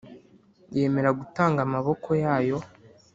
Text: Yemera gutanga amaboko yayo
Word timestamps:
Yemera 0.77 1.09
gutanga 1.19 1.59
amaboko 1.67 2.09
yayo 2.23 2.57